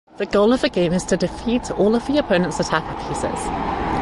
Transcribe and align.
The 0.17 0.25
goal 0.25 0.51
of 0.51 0.61
the 0.61 0.69
game 0.69 0.93
is 0.93 1.03
to 1.05 1.15
defeat 1.17 1.69
all 1.69 1.93
of 1.93 2.07
the 2.07 2.17
opponents 2.17 2.59
attacker 2.59 2.97
pieces. 3.07 3.89